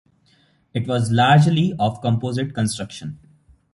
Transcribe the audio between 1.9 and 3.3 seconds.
composite construction.